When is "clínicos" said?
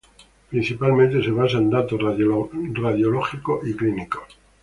3.75-4.23